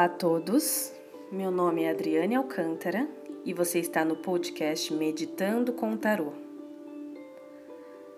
Olá 0.00 0.06
a 0.06 0.08
todos, 0.08 0.94
meu 1.30 1.50
nome 1.50 1.82
é 1.82 1.90
Adriane 1.90 2.34
Alcântara 2.34 3.06
e 3.44 3.52
você 3.52 3.80
está 3.80 4.02
no 4.02 4.16
podcast 4.16 4.90
Meditando 4.94 5.74
com 5.74 5.94
Tarô. 5.94 6.32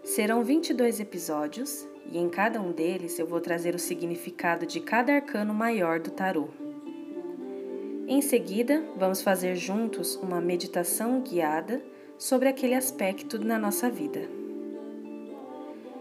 Serão 0.05 0.45
22 0.45 1.01
episódios 1.01 1.85
e 2.09 2.19
em 2.19 2.29
cada 2.29 2.61
um 2.61 2.71
deles 2.71 3.19
eu 3.19 3.27
vou 3.27 3.41
trazer 3.41 3.75
o 3.75 3.81
significado 3.81 4.65
de 4.65 4.79
cada 4.79 5.13
arcano 5.13 5.53
maior 5.53 5.99
do 5.99 6.13
tarô. 6.13 6.51
Em 8.07 8.23
seguida, 8.23 8.81
vamos 8.97 9.21
fazer 9.21 9.57
juntos 9.57 10.15
uma 10.15 10.41
meditação 10.41 11.21
guiada 11.21 11.83
sobre 12.17 12.49
aquele 12.49 12.75
aspecto 12.75 13.45
na 13.45 13.59
nossa 13.59 13.91
vida. 13.91 14.21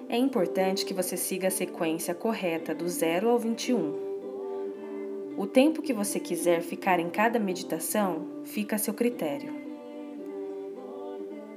É 0.07 0.15
importante 0.15 0.85
que 0.85 0.93
você 0.93 1.17
siga 1.17 1.48
a 1.48 1.51
sequência 1.51 2.13
correta 2.13 2.75
do 2.75 2.87
0 2.87 3.29
ao 3.29 3.39
21 3.39 4.10
o 5.38 5.48
tempo 5.48 5.81
que 5.81 5.94
você 5.94 6.20
quiser 6.20 6.62
ficar 6.62 6.99
em 6.99 7.09
cada 7.09 7.40
meditação 7.40 8.27
fica 8.44 8.76
a 8.76 8.80
seu 8.80 8.94
critério. 8.94 9.54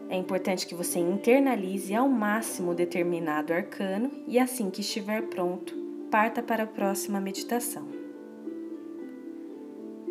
É 0.09 0.17
importante 0.17 0.67
que 0.67 0.75
você 0.75 0.99
internalize 0.99 1.95
ao 1.95 2.09
máximo 2.09 2.75
determinado 2.75 3.53
arcano 3.53 4.11
e, 4.29 4.39
assim 4.39 4.71
que 4.71 4.81
estiver 4.81 5.23
pronto, 5.29 5.75
parta 6.11 6.43
para 6.43 6.65
a 6.65 6.67
próxima 6.67 7.21
meditação. 7.21 7.89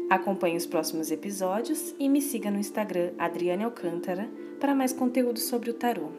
Acompanhe 0.10 0.58
os 0.58 0.66
próximos 0.66 1.10
episódios 1.10 1.96
e 1.98 2.10
me 2.10 2.22
siga 2.22 2.52
no 2.52 2.60
Instagram 2.60 3.14
Adriane 3.18 3.64
Alcântara 3.64 4.30
para 4.60 4.76
mais 4.76 4.94
conteúdo 4.94 5.40
sobre 5.40 5.70
o 5.70 5.74
tarô. 5.74 6.10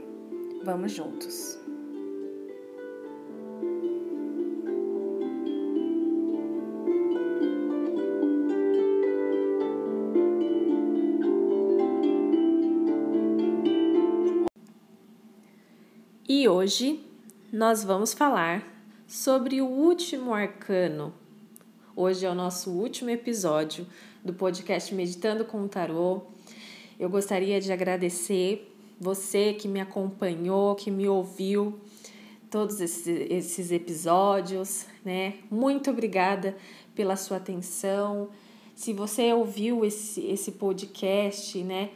Vamos 0.64 0.92
juntos! 0.92 1.63
E 16.44 16.48
hoje 16.48 17.00
nós 17.50 17.82
vamos 17.82 18.12
falar 18.12 18.62
sobre 19.06 19.62
o 19.62 19.66
último 19.66 20.34
arcano. 20.34 21.14
Hoje 21.96 22.26
é 22.26 22.30
o 22.30 22.34
nosso 22.34 22.70
último 22.70 23.08
episódio 23.08 23.86
do 24.22 24.34
podcast 24.34 24.94
Meditando 24.94 25.46
com 25.46 25.64
o 25.64 25.68
Tarô. 25.70 26.20
Eu 27.00 27.08
gostaria 27.08 27.62
de 27.62 27.72
agradecer 27.72 28.70
você 29.00 29.54
que 29.54 29.66
me 29.66 29.80
acompanhou, 29.80 30.74
que 30.74 30.90
me 30.90 31.08
ouviu 31.08 31.80
todos 32.50 32.78
esses, 32.78 33.06
esses 33.06 33.72
episódios, 33.72 34.84
né? 35.02 35.38
Muito 35.50 35.88
obrigada 35.88 36.54
pela 36.94 37.16
sua 37.16 37.38
atenção. 37.38 38.28
Se 38.74 38.92
você 38.92 39.32
ouviu 39.32 39.82
esse, 39.82 40.20
esse 40.26 40.52
podcast, 40.52 41.56
né? 41.64 41.88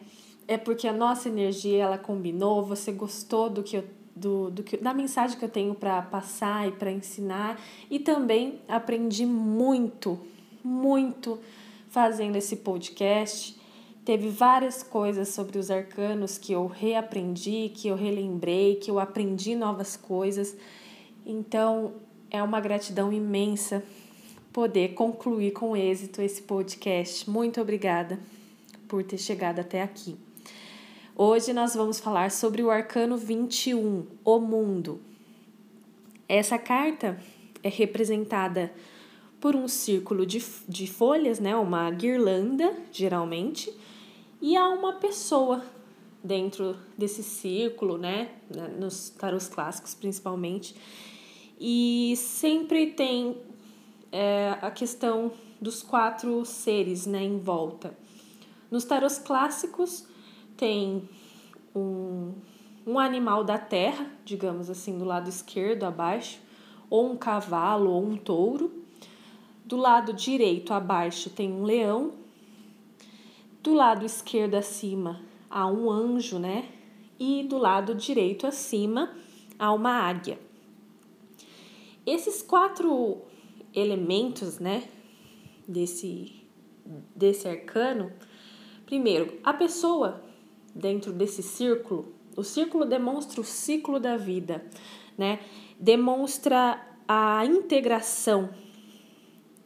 É 0.51 0.57
porque 0.57 0.89
a 0.89 0.93
nossa 0.95 1.29
energia 1.29 1.83
ela 1.83 1.99
combinou, 1.99 2.65
você 2.65 2.91
gostou 2.91 3.51
do 3.51 3.63
que 3.63 3.77
eu 3.77 3.98
do, 4.19 4.51
do 4.51 4.63
que, 4.63 4.77
da 4.77 4.93
mensagem 4.93 5.39
que 5.39 5.45
eu 5.45 5.49
tenho 5.49 5.75
para 5.75 6.03
passar 6.03 6.69
e 6.69 6.73
para 6.73 6.91
ensinar. 6.91 7.61
E 7.91 7.99
também 7.99 8.61
aprendi 8.69 9.25
muito, 9.25 10.19
muito 10.63 11.39
fazendo 11.89 12.37
esse 12.37 12.57
podcast. 12.57 13.59
Teve 14.05 14.29
várias 14.29 14.83
coisas 14.83 15.29
sobre 15.29 15.59
os 15.59 15.71
arcanos 15.71 16.39
que 16.39 16.53
eu 16.53 16.67
reaprendi, 16.67 17.71
que 17.75 17.89
eu 17.89 17.95
relembrei, 17.95 18.77
que 18.77 18.91
eu 18.91 18.99
aprendi 18.99 19.55
novas 19.55 19.97
coisas. 19.97 20.57
Então, 21.27 21.95
é 22.31 22.43
uma 22.43 22.61
gratidão 22.61 23.13
imensa 23.13 23.83
poder 24.53 24.95
concluir 24.95 25.53
com 25.53 25.77
êxito 25.77 26.23
esse 26.23 26.43
podcast. 26.43 27.29
Muito 27.29 27.61
obrigada 27.61 28.19
por 28.89 29.05
ter 29.05 29.19
chegado 29.19 29.61
até 29.61 29.83
aqui. 29.83 30.17
Hoje 31.21 31.53
nós 31.53 31.75
vamos 31.75 31.99
falar 31.99 32.31
sobre 32.31 32.63
o 32.63 32.71
arcano 32.71 33.17
21, 33.17 34.07
o 34.25 34.39
mundo. 34.39 35.01
Essa 36.29 36.57
carta 36.57 37.19
é 37.61 37.69
representada 37.69 38.73
por 39.41 39.57
um 39.57 39.67
círculo 39.67 40.25
de, 40.25 40.41
de 40.69 40.87
folhas, 40.87 41.41
né, 41.41 41.57
uma 41.57 41.91
guirlanda, 41.91 42.73
geralmente, 42.93 43.69
e 44.41 44.57
há 44.57 44.69
uma 44.69 44.93
pessoa 44.93 45.65
dentro 46.23 46.77
desse 46.97 47.25
círculo, 47.25 47.99
né, 47.99 48.31
nos 48.79 49.11
tarôs 49.11 49.49
clássicos 49.49 49.95
principalmente, 49.95 50.77
e 51.59 52.15
sempre 52.17 52.93
tem 52.93 53.39
é, 54.13 54.57
a 54.63 54.71
questão 54.71 55.33
dos 55.61 55.83
quatro 55.83 56.45
seres 56.45 57.07
né, 57.07 57.25
em 57.25 57.41
volta. 57.41 57.93
Nos 58.71 58.85
tarôs 58.85 59.19
clássicos, 59.19 60.07
tem 60.59 61.09
um, 61.75 62.35
um 62.85 62.99
animal 62.99 63.45
da 63.45 63.57
terra, 63.57 64.11
digamos 64.25 64.69
assim, 64.69 64.99
do 64.99 65.05
lado 65.05 65.31
esquerdo 65.31 65.85
abaixo, 65.85 66.41
ou 66.91 67.11
um 67.11 67.17
cavalo 67.17 67.91
ou 67.91 68.05
um 68.05 68.17
touro. 68.17 68.85
Do 69.65 69.77
lado 69.77 70.13
direito 70.13 70.75
abaixo 70.75 71.31
tem 71.31 71.51
um 71.53 71.63
leão. 71.63 72.13
Do 73.63 73.73
lado 73.73 74.05
esquerdo 74.05 74.57
acima 74.57 75.21
há 75.49 75.67
um 75.67 75.91
anjo, 75.91 76.39
né? 76.39 76.69
E 77.19 77.45
do 77.45 77.57
lado 77.57 77.95
direito 77.95 78.47
acima 78.47 79.15
há 79.59 79.73
uma 79.73 79.93
águia. 79.93 80.39
Esses 82.05 82.43
quatro 82.43 83.23
elementos, 83.75 84.59
né, 84.59 84.89
desse, 85.67 86.43
desse 87.15 87.47
arcano, 87.47 88.11
primeiro, 88.87 89.39
a 89.45 89.53
pessoa 89.53 90.28
dentro 90.75 91.13
desse 91.13 91.43
círculo, 91.43 92.13
o 92.37 92.45
círculo 92.45 92.85
demonstra 92.85 93.41
o 93.41 93.45
ciclo 93.45 93.99
da 93.99 94.17
vida, 94.17 94.65
né? 95.17 95.41
Demonstra 95.79 96.81
a 97.07 97.45
integração, 97.45 98.51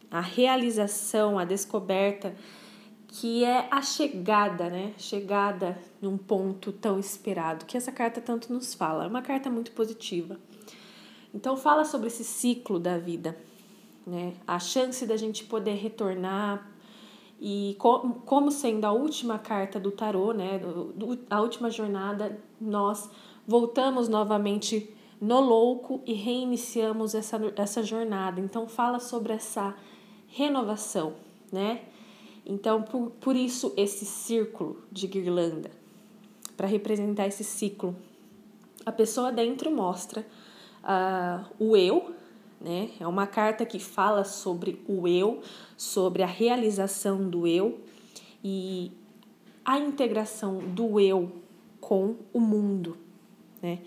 a 0.09 0.19
realização, 0.19 1.37
a 1.37 1.45
descoberta, 1.45 2.35
que 3.07 3.43
é 3.43 3.67
a 3.69 3.79
chegada, 3.81 4.71
né? 4.71 4.93
Chegada 4.97 5.77
num 6.01 6.17
ponto 6.17 6.71
tão 6.71 6.99
esperado, 6.99 7.65
que 7.65 7.77
essa 7.77 7.91
carta 7.91 8.19
tanto 8.19 8.51
nos 8.51 8.73
fala. 8.73 9.03
É 9.03 9.07
uma 9.07 9.21
carta 9.21 9.51
muito 9.51 9.71
positiva. 9.73 10.39
Então 11.31 11.55
fala 11.55 11.85
sobre 11.85 12.07
esse 12.07 12.23
ciclo 12.23 12.79
da 12.79 12.97
vida, 12.97 13.37
né? 14.05 14.33
A 14.47 14.57
chance 14.57 15.05
da 15.05 15.15
gente 15.15 15.43
poder 15.43 15.75
retornar 15.75 16.72
e 17.39 17.75
como 17.79 18.51
sendo 18.51 18.85
a 18.85 18.91
última 18.91 19.37
carta 19.37 19.79
do 19.79 19.91
tarô, 19.91 20.31
né, 20.31 20.61
a 21.29 21.41
última 21.41 21.69
jornada, 21.69 22.39
nós 22.59 23.09
voltamos 23.45 24.07
novamente 24.07 24.89
no 25.19 25.39
louco 25.39 26.01
e 26.05 26.13
reiniciamos 26.13 27.15
essa, 27.15 27.39
essa 27.55 27.83
jornada. 27.83 28.39
Então 28.39 28.67
fala 28.67 28.99
sobre 28.99 29.33
essa 29.33 29.75
renovação, 30.27 31.13
né? 31.51 31.81
Então 32.45 32.81
por, 32.81 33.11
por 33.11 33.35
isso 33.35 33.73
esse 33.77 34.05
círculo 34.05 34.83
de 34.91 35.07
guirlanda 35.07 35.71
para 36.57 36.67
representar 36.67 37.27
esse 37.27 37.43
ciclo. 37.43 37.95
A 38.85 38.91
pessoa 38.91 39.31
dentro 39.31 39.71
mostra 39.71 40.25
uh, 40.83 41.45
o 41.57 41.75
eu, 41.77 42.13
né? 42.63 42.89
É 42.99 43.05
uma 43.05 43.27
carta 43.27 43.65
que 43.65 43.77
fala 43.77 44.23
sobre 44.23 44.81
o 44.87 45.07
eu, 45.07 45.41
sobre 45.75 46.23
a 46.23 46.27
realização 46.27 47.29
do 47.29 47.45
eu 47.45 47.81
e 48.43 48.91
a 49.65 49.77
integração 49.77 50.59
do 50.59 50.99
eu 50.99 51.31
com 51.81 52.15
o 52.31 52.39
mundo, 52.39 52.97
né? 53.61 53.79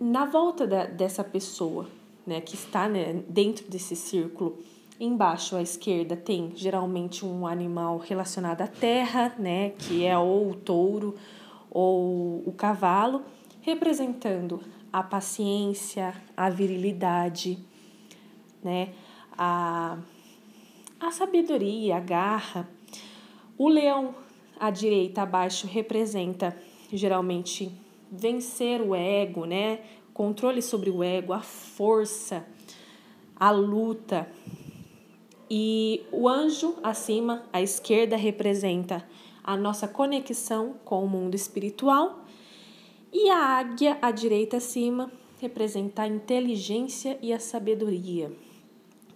Na 0.00 0.24
volta 0.24 0.66
da, 0.66 0.84
dessa 0.84 1.22
pessoa, 1.22 1.86
né, 2.26 2.40
que 2.40 2.56
está 2.56 2.88
né, 2.88 3.22
dentro 3.28 3.70
desse 3.70 3.94
círculo, 3.94 4.58
embaixo 4.98 5.54
à 5.54 5.62
esquerda 5.62 6.16
tem 6.16 6.50
geralmente 6.56 7.24
um 7.24 7.46
animal 7.46 7.98
relacionado 7.98 8.62
à 8.62 8.66
terra, 8.66 9.32
né, 9.38 9.70
que 9.70 10.04
é 10.04 10.18
ou 10.18 10.50
o 10.50 10.54
touro 10.54 11.14
ou 11.70 12.42
o 12.44 12.52
cavalo, 12.52 13.22
representando 13.60 14.60
a 14.92 15.02
paciência, 15.02 16.14
a 16.36 16.50
virilidade, 16.50 17.58
né? 18.62 18.92
A, 19.36 19.98
a 21.00 21.10
sabedoria, 21.10 21.96
a 21.96 22.00
garra. 22.00 22.68
O 23.56 23.68
leão 23.68 24.14
à 24.60 24.70
direita, 24.70 25.22
abaixo, 25.22 25.66
representa 25.66 26.54
geralmente 26.92 27.72
vencer 28.10 28.82
o 28.82 28.94
ego, 28.94 29.46
né? 29.46 29.80
Controle 30.12 30.60
sobre 30.60 30.90
o 30.90 31.02
ego, 31.02 31.32
a 31.32 31.40
força, 31.40 32.46
a 33.34 33.50
luta. 33.50 34.28
E 35.50 36.04
o 36.12 36.28
anjo 36.28 36.76
acima, 36.82 37.44
à 37.52 37.62
esquerda, 37.62 38.16
representa 38.16 39.06
a 39.42 39.56
nossa 39.56 39.88
conexão 39.88 40.74
com 40.84 41.02
o 41.02 41.08
mundo 41.08 41.34
espiritual 41.34 42.21
e 43.12 43.28
a 43.28 43.38
águia, 43.38 43.98
à 44.00 44.10
direita 44.10 44.56
acima, 44.56 45.12
representa 45.40 46.02
a 46.02 46.08
inteligência 46.08 47.18
e 47.20 47.32
a 47.32 47.38
sabedoria. 47.38 48.32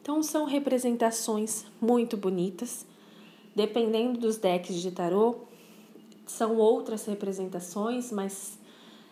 Então 0.02 0.22
são 0.22 0.44
representações 0.44 1.64
muito 1.80 2.16
bonitas. 2.16 2.86
Dependendo 3.54 4.20
dos 4.20 4.36
decks 4.36 4.76
de 4.76 4.90
tarô, 4.90 5.36
são 6.26 6.56
outras 6.58 7.06
representações, 7.06 8.12
mas 8.12 8.58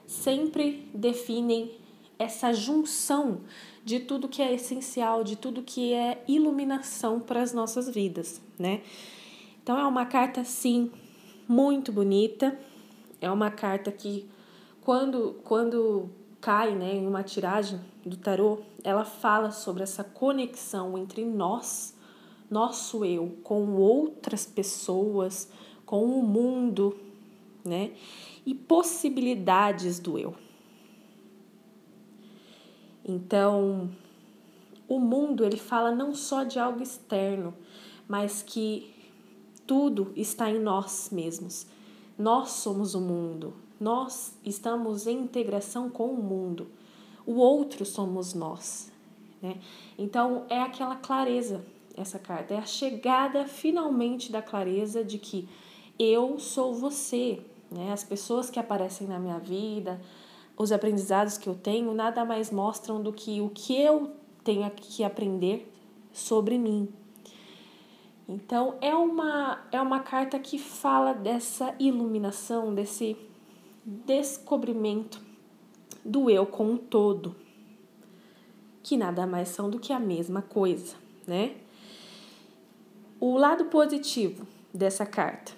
sempre 0.06 0.88
definem 0.92 1.70
essa 2.18 2.52
junção 2.52 3.40
de 3.84 4.00
tudo 4.00 4.28
que 4.28 4.42
é 4.42 4.52
essencial, 4.52 5.24
de 5.24 5.36
tudo 5.36 5.62
que 5.62 5.92
é 5.92 6.22
iluminação 6.28 7.20
para 7.20 7.42
as 7.42 7.52
nossas 7.52 7.88
vidas, 7.88 8.40
né? 8.58 8.82
Então 9.62 9.78
é 9.78 9.86
uma 9.86 10.04
carta 10.04 10.44
sim 10.44 10.90
muito 11.48 11.90
bonita. 11.90 12.58
É 13.20 13.30
uma 13.30 13.50
carta 13.50 13.90
que 13.90 14.26
quando 14.84 15.36
quando 15.44 16.10
cai, 16.40 16.74
né, 16.74 16.94
em 16.94 17.06
uma 17.06 17.22
tiragem 17.22 17.80
do 18.04 18.18
tarô, 18.18 18.58
ela 18.84 19.04
fala 19.04 19.50
sobre 19.50 19.82
essa 19.82 20.04
conexão 20.04 20.98
entre 20.98 21.24
nós, 21.24 21.96
nosso 22.50 23.02
eu, 23.02 23.38
com 23.42 23.76
outras 23.76 24.44
pessoas, 24.44 25.50
com 25.86 26.04
o 26.04 26.22
mundo, 26.22 26.94
né? 27.64 27.92
E 28.44 28.54
possibilidades 28.54 29.98
do 29.98 30.18
eu. 30.18 30.34
Então, 33.02 33.90
o 34.86 34.98
mundo 34.98 35.46
ele 35.46 35.56
fala 35.56 35.94
não 35.94 36.14
só 36.14 36.44
de 36.44 36.58
algo 36.58 36.82
externo, 36.82 37.54
mas 38.06 38.42
que 38.42 38.94
tudo 39.66 40.12
está 40.14 40.50
em 40.50 40.58
nós 40.58 41.08
mesmos. 41.10 41.66
Nós 42.18 42.50
somos 42.50 42.94
o 42.94 43.00
mundo. 43.00 43.63
Nós 43.80 44.36
estamos 44.44 45.06
em 45.06 45.18
integração 45.18 45.90
com 45.90 46.06
o 46.06 46.22
mundo. 46.22 46.68
O 47.26 47.34
outro 47.34 47.84
somos 47.84 48.34
nós. 48.34 48.92
Né? 49.42 49.56
Então, 49.98 50.44
é 50.48 50.60
aquela 50.60 50.96
clareza, 50.96 51.64
essa 51.96 52.18
carta. 52.18 52.54
É 52.54 52.58
a 52.58 52.66
chegada 52.66 53.46
finalmente 53.46 54.30
da 54.30 54.40
clareza 54.40 55.04
de 55.04 55.18
que 55.18 55.48
eu 55.98 56.38
sou 56.38 56.74
você. 56.74 57.40
Né? 57.70 57.92
As 57.92 58.04
pessoas 58.04 58.50
que 58.50 58.58
aparecem 58.58 59.06
na 59.06 59.18
minha 59.18 59.38
vida, 59.38 60.00
os 60.56 60.70
aprendizados 60.70 61.36
que 61.36 61.48
eu 61.48 61.54
tenho, 61.54 61.92
nada 61.92 62.24
mais 62.24 62.50
mostram 62.50 63.02
do 63.02 63.12
que 63.12 63.40
o 63.40 63.48
que 63.50 63.80
eu 63.80 64.12
tenho 64.42 64.68
que 64.70 65.02
aprender 65.02 65.72
sobre 66.12 66.58
mim. 66.58 66.88
Então 68.28 68.76
é 68.80 68.94
uma 68.94 69.62
é 69.70 69.80
uma 69.80 70.00
carta 70.00 70.38
que 70.38 70.58
fala 70.58 71.12
dessa 71.12 71.74
iluminação, 71.78 72.74
desse 72.74 73.16
descobrimento 73.84 75.20
do 76.04 76.30
eu 76.30 76.46
com 76.46 76.72
um 76.72 76.76
todo, 76.76 77.34
que 78.82 78.96
nada 78.96 79.26
mais 79.26 79.48
são 79.48 79.68
do 79.68 79.78
que 79.78 79.92
a 79.92 80.00
mesma 80.00 80.42
coisa, 80.42 80.94
né? 81.26 81.56
O 83.20 83.36
lado 83.36 83.66
positivo 83.66 84.46
dessa 84.72 85.06
carta: 85.06 85.52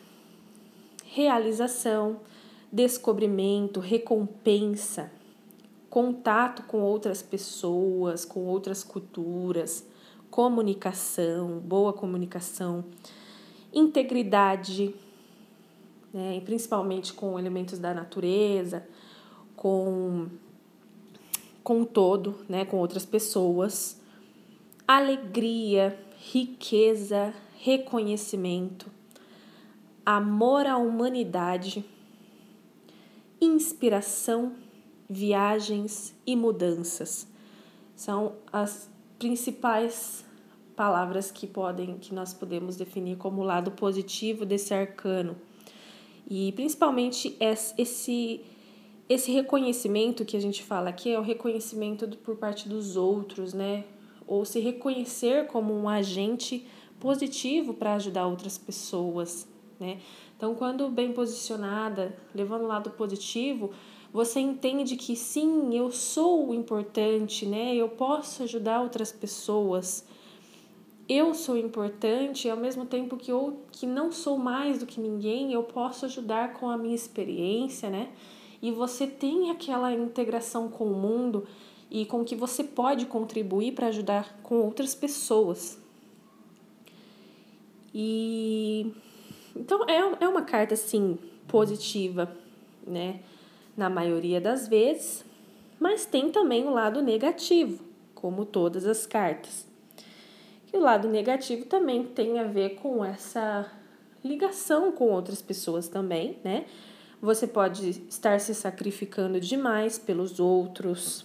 realização, 1.05 2.21
descobrimento, 2.71 3.81
recompensa, 3.81 5.11
contato 5.89 6.65
com 6.65 6.81
outras 6.83 7.23
pessoas, 7.23 8.25
com 8.25 8.45
outras 8.47 8.85
culturas 8.85 9.87
comunicação, 10.37 11.61
boa 11.61 11.95
comunicação, 11.95 12.85
integridade, 13.73 14.95
né, 16.17 16.41
principalmente 16.41 17.13
com 17.13 17.39
elementos 17.39 17.79
da 17.79 17.93
natureza, 17.93 18.89
com 19.55 20.29
com 21.63 21.83
o 21.83 21.87
todo, 21.87 22.37
né, 22.49 22.65
com 22.65 22.77
outras 22.77 23.05
pessoas, 23.05 24.01
alegria, 24.87 25.99
riqueza, 26.17 27.35
reconhecimento, 27.59 28.87
amor 30.05 30.65
à 30.65 30.79
humanidade, 30.79 31.85
inspiração, 33.41 34.53
viagens 35.11 36.15
e 36.25 36.37
mudanças. 36.37 37.27
São 37.97 38.35
as 38.53 38.89
principais 39.19 40.25
palavras 40.77 41.33
que 41.33 41.49
podem 41.49 41.99
que 41.99 42.15
nós 42.15 42.33
podemos 42.33 42.77
definir 42.77 43.17
como 43.17 43.43
lado 43.43 43.73
positivo 43.73 44.47
desse 44.47 44.73
arcano. 44.73 45.37
E 46.29 46.53
principalmente 46.53 47.37
esse 47.41 48.41
esse 49.09 49.31
reconhecimento 49.31 50.25
que 50.25 50.37
a 50.37 50.41
gente 50.41 50.65
fala 50.65 50.91
aqui 50.91 51.11
é 51.13 51.19
o 51.19 51.23
reconhecimento 51.23 52.09
por 52.19 52.37
parte 52.37 52.69
dos 52.69 52.97
outros, 52.97 53.55
né? 53.55 53.85
Ou 54.27 54.45
se 54.45 54.59
reconhecer 54.59 55.47
como 55.47 55.73
um 55.73 55.89
agente 55.89 56.67
positivo 56.99 57.73
para 57.73 57.95
ajudar 57.95 58.27
outras 58.27 58.59
pessoas, 58.59 59.47
né? 59.79 60.01
Então, 60.37 60.55
quando 60.55 60.89
bem 60.89 61.13
posicionada, 61.13 62.17
levando 62.35 62.65
o 62.65 62.67
lado 62.67 62.91
positivo, 62.91 63.71
você 64.13 64.41
entende 64.41 64.97
que 64.97 65.15
sim, 65.15 65.77
eu 65.77 65.91
sou 65.91 66.55
importante, 66.55 67.47
né? 67.47 67.75
Eu 67.75 67.89
posso 67.89 68.43
ajudar 68.43 68.81
outras 68.81 69.13
pessoas 69.13 70.06
eu 71.09 71.35
sou 71.35 71.57
importante, 71.57 72.49
ao 72.51 72.57
mesmo 72.57 72.85
tempo 72.85 73.17
que 73.17 73.31
eu 73.31 73.61
que 73.71 73.87
não 73.87 74.11
sou 74.11 74.37
mais 74.37 74.81
do 74.81 74.87
que 74.87 75.01
ninguém, 75.01 75.53
eu 75.53 75.63
posso 75.63 76.05
ajudar 76.05 76.55
com 76.55 76.69
a 76.69 76.77
minha 76.77 76.95
experiência, 76.95 77.89
né? 77.89 78.09
E 78.61 78.73
você 78.73 79.07
tem 79.07 79.51
aquela 79.51 79.93
integração 79.93 80.69
com 80.69 80.85
o 80.85 80.95
mundo 80.95 81.47
e 81.91 82.05
com 82.07 82.25
que 82.25 82.35
você 82.35 82.65
pode 82.65 83.07
contribuir 83.07 83.73
para 83.73 83.87
ajudar 83.89 84.37
com 84.43 84.57
outras 84.57 84.95
pessoas. 84.95 85.79
E 87.95 88.93
então 89.55 89.85
é, 89.89 90.25
é 90.25 90.29
uma 90.29 90.43
carta 90.43 90.75
assim 90.75 91.19
positiva, 91.47 92.37
né? 92.85 93.21
Na 93.77 93.89
maioria 93.89 94.41
das 94.41 94.67
vezes, 94.67 95.25
mas 95.79 96.05
tem 96.05 96.31
também 96.31 96.65
o 96.67 96.71
lado 96.71 97.01
negativo, 97.01 97.85
como 98.15 98.45
todas 98.45 98.87
as 98.87 99.07
cartas. 99.07 99.66
E 100.73 100.77
o 100.77 100.81
lado 100.81 101.09
negativo 101.09 101.65
também 101.67 102.05
tem 102.05 102.39
a 102.39 102.45
ver 102.45 102.77
com 102.77 103.05
essa 103.05 103.71
ligação 104.25 104.91
com 104.93 105.09
outras 105.11 105.41
pessoas 105.41 105.89
também, 105.89 106.39
né? 106.43 106.67
Você 107.23 107.47
pode 107.47 107.91
estar 108.09 108.39
se 108.41 108.55
sacrificando 108.55 109.41
demais 109.41 109.99
pelos 109.99 110.39
outros, 110.39 111.25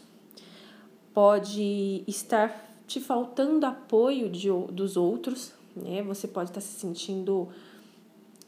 pode 1.13 2.03
estar 2.07 2.71
te 2.87 2.99
faltando 2.99 3.65
apoio 3.65 4.29
de, 4.29 4.49
dos 4.71 4.95
outros, 4.95 5.53
né? 5.75 6.01
Você 6.03 6.27
pode 6.27 6.49
estar 6.49 6.61
se 6.61 6.79
sentindo. 6.79 7.49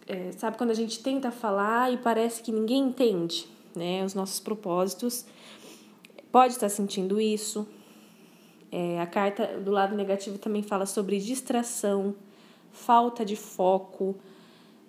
É, 0.08 0.32
sabe 0.34 0.58
quando 0.58 0.72
a 0.72 0.75
gente 0.75 1.01
tenta 1.01 1.32
falar 1.32 1.91
e 1.91 1.98
parece 1.98 2.41
que 2.41 2.51
ninguém 2.51 2.84
entende, 2.84 3.48
né? 3.75 4.03
Os 4.03 4.13
nossos 4.13 4.39
propósitos. 4.39 5.25
Pode 6.32 6.53
estar 6.53 6.70
sentindo 6.70 7.22
isso, 7.22 7.67
é, 8.75 9.00
a 9.00 9.06
carta 9.06 9.60
do 9.60 9.70
lado 9.70 9.96
negativo 9.96 10.39
também 10.39 10.63
fala 10.63 10.88
sobre 10.88 11.20
distração, 11.20 12.15
falta 12.72 13.24
de 13.24 13.36
foco, 13.36 14.15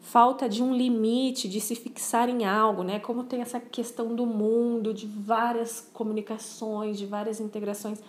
falta 0.01 0.49
de 0.49 0.63
um 0.63 0.75
limite, 0.75 1.47
de 1.47 1.61
se 1.61 1.75
fixar 1.75 2.31
em 2.31 2.47
algo, 2.47 2.83
né? 2.83 2.99
Como 2.99 3.25
tem 3.25 3.43
essa 3.43 3.61
questão 3.61 4.15
do 4.15 4.25
mundo, 4.25 4.95
de 4.95 5.07
várias 5.07 5.87
comunicações, 5.93 6.97
de 6.97 7.05
várias 7.05 7.41
integrações, 7.41 8.03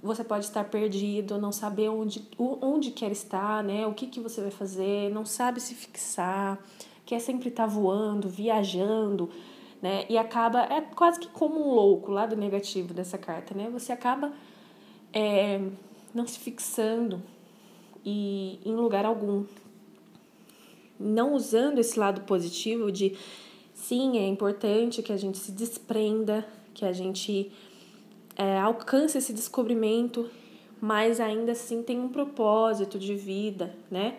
você 0.00 0.22
pode 0.22 0.44
estar 0.44 0.62
perdido, 0.62 1.36
não 1.36 1.50
saber 1.50 1.88
onde, 1.88 2.24
onde 2.38 2.92
quer 2.92 3.10
estar, 3.10 3.64
né? 3.64 3.88
O 3.88 3.94
que, 3.94 4.06
que 4.06 4.20
você 4.20 4.40
vai 4.40 4.52
fazer, 4.52 5.10
não 5.10 5.24
sabe 5.24 5.60
se 5.60 5.74
fixar, 5.74 6.60
quer 7.04 7.18
sempre 7.18 7.48
estar 7.48 7.66
voando, 7.66 8.28
viajando, 8.28 9.28
né? 9.82 10.04
E 10.08 10.16
acaba, 10.16 10.60
é 10.60 10.80
quase 10.80 11.18
que 11.18 11.26
como 11.26 11.58
um 11.58 11.74
louco, 11.74 12.12
lado 12.12 12.36
negativo 12.36 12.94
dessa 12.94 13.18
carta, 13.18 13.52
né? 13.52 13.68
Você 13.72 13.90
acaba 13.90 14.32
é, 15.12 15.60
não 16.14 16.26
se 16.26 16.38
fixando 16.38 17.22
e 18.04 18.58
em 18.64 18.74
lugar 18.74 19.04
algum. 19.04 19.44
Não 20.98 21.34
usando 21.34 21.78
esse 21.78 21.98
lado 21.98 22.22
positivo 22.22 22.90
de 22.90 23.16
sim, 23.72 24.18
é 24.18 24.26
importante 24.26 25.02
que 25.02 25.12
a 25.12 25.16
gente 25.16 25.38
se 25.38 25.52
desprenda, 25.52 26.46
que 26.74 26.84
a 26.84 26.92
gente 26.92 27.52
é, 28.36 28.58
alcance 28.58 29.18
esse 29.18 29.32
descobrimento, 29.32 30.28
mas 30.80 31.20
ainda 31.20 31.52
assim 31.52 31.82
tem 31.82 31.98
um 31.98 32.08
propósito 32.08 32.98
de 32.98 33.14
vida, 33.14 33.74
né? 33.90 34.18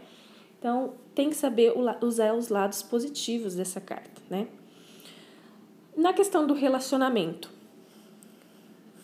Então, 0.57 0.93
tem 1.15 1.29
que 1.29 1.35
saber 1.35 1.73
usar 2.01 2.33
os 2.33 2.49
lados 2.49 2.81
positivos 2.81 3.55
dessa 3.55 3.79
carta, 3.79 4.21
né? 4.29 4.47
Na 5.95 6.13
questão 6.13 6.45
do 6.45 6.53
relacionamento, 6.53 7.49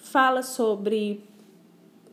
fala 0.02 0.44
sobre 0.44 1.24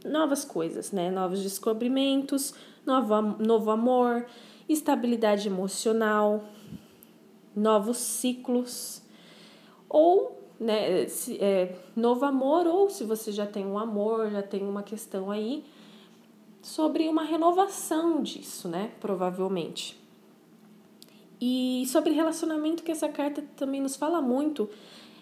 novas 0.04 0.44
coisas, 0.44 0.92
né? 0.92 1.11
Novos 1.11 1.42
descobrimentos, 1.42 2.54
novo, 2.85 3.21
novo 3.38 3.71
amor, 3.71 4.26
estabilidade 4.68 5.49
emocional, 5.49 6.44
novos 7.54 7.99
ciclos, 7.99 9.02
ou 9.88 10.40
né, 10.59 11.06
se, 11.09 11.37
é, 11.38 11.76
novo 11.94 12.25
amor, 12.25 12.66
ou 12.66 12.88
se 12.88 13.04
você 13.04 13.32
já 13.32 13.47
tem 13.47 13.66
um 13.66 13.78
amor, 13.78 14.30
já 14.30 14.42
tem 14.42 14.62
uma 14.62 14.82
questão 14.82 15.30
aí, 15.30 15.64
sobre 16.62 17.09
uma 17.09 17.25
renovação 17.25 18.23
disso, 18.23 18.68
né? 18.68 18.92
Provavelmente. 19.00 20.00
E 21.40 21.85
sobre 21.88 22.12
relacionamento, 22.12 22.85
que 22.85 22.92
essa 22.92 23.09
carta 23.09 23.44
também 23.56 23.80
nos 23.80 23.97
fala 23.97 24.23
muito, 24.23 24.71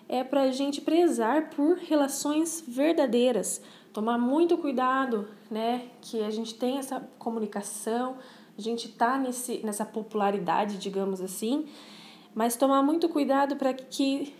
é 0.07 0.23
para 0.23 0.43
a 0.43 0.51
gente 0.51 0.83
prezar 0.83 1.49
por 1.51 1.79
relações 1.79 2.63
verdadeiras, 2.69 3.63
tomar 3.93 4.19
muito 4.19 4.57
cuidado, 4.59 5.29
né? 5.51 5.89
Que 6.01 6.23
a 6.23 6.31
gente 6.31 6.55
tem 6.55 6.79
essa 6.79 7.01
comunicação, 7.19 8.17
a 8.57 8.61
gente 8.61 8.89
tá 8.89 9.19
nesse, 9.19 9.59
nessa 9.65 9.85
popularidade, 9.85 10.79
digamos 10.79 11.21
assim, 11.21 11.67
mas 12.35 12.57
tomar 12.57 12.83
muito 12.83 13.09
cuidado 13.09 13.57
para 13.57 13.73
que 13.73 14.35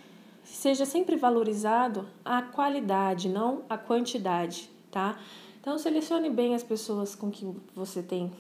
seja 0.45 0.85
sempre 0.85 1.17
valorizado 1.17 2.09
a 2.25 2.43
qualidade, 2.43 3.29
não 3.29 3.63
a 3.69 3.77
quantidade, 3.77 4.71
tá? 4.91 5.19
Então 5.61 5.77
selecione 5.79 6.31
bem 6.31 6.55
as 6.55 6.63
pessoas 6.63 7.15
com 7.15 7.31
que 7.31 7.47
você 7.75 8.03
tem 8.03 8.33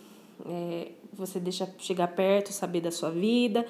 é, 0.47 0.93
você 1.13 1.39
deixa 1.39 1.69
chegar 1.79 2.09
perto, 2.09 2.53
saber 2.53 2.81
da 2.81 2.91
sua 2.91 3.11
vida. 3.11 3.67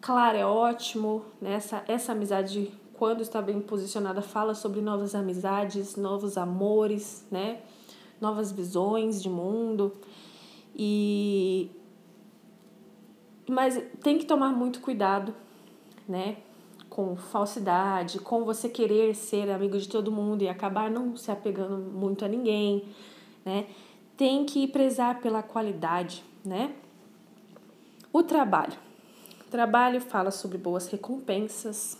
Claro, 0.00 0.36
é 0.36 0.44
ótimo, 0.44 1.24
né? 1.40 1.54
essa, 1.54 1.84
essa 1.86 2.12
amizade, 2.12 2.72
quando 2.94 3.22
está 3.22 3.42
bem 3.42 3.60
posicionada, 3.60 4.22
fala 4.22 4.54
sobre 4.54 4.80
novas 4.80 5.14
amizades, 5.14 5.96
novos 5.96 6.36
amores, 6.36 7.26
né? 7.30 7.60
Novas 8.20 8.52
visões 8.52 9.22
de 9.22 9.28
mundo. 9.28 9.92
E 10.74 11.70
mas 13.48 13.82
tem 14.02 14.18
que 14.18 14.24
tomar 14.24 14.50
muito 14.50 14.80
cuidado, 14.80 15.34
né? 16.08 16.36
Com 16.88 17.16
falsidade, 17.16 18.18
com 18.18 18.44
você 18.44 18.68
querer 18.68 19.14
ser 19.14 19.50
amigo 19.50 19.78
de 19.78 19.88
todo 19.88 20.12
mundo 20.12 20.42
e 20.42 20.48
acabar 20.48 20.90
não 20.90 21.16
se 21.16 21.30
apegando 21.30 21.76
muito 21.76 22.24
a 22.24 22.28
ninguém, 22.28 22.88
né? 23.44 23.66
tem 24.16 24.44
que 24.44 24.66
prezar 24.68 25.20
pela 25.20 25.42
qualidade, 25.42 26.22
né? 26.44 26.74
O 28.12 28.22
trabalho. 28.22 28.78
O 29.46 29.50
trabalho 29.50 30.00
fala 30.00 30.30
sobre 30.30 30.58
boas 30.58 30.86
recompensas. 30.88 31.98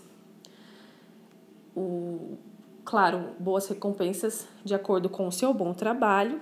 O, 1.74 2.36
claro, 2.84 3.30
boas 3.38 3.66
recompensas 3.66 4.46
de 4.64 4.74
acordo 4.74 5.08
com 5.08 5.26
o 5.26 5.32
seu 5.32 5.52
bom 5.52 5.72
trabalho. 5.72 6.40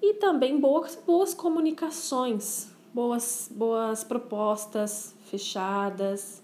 E 0.00 0.14
também 0.14 0.58
boas, 0.58 1.00
boas 1.06 1.32
comunicações, 1.32 2.70
boas, 2.92 3.50
boas 3.54 4.02
propostas 4.02 5.14
fechadas, 5.26 6.42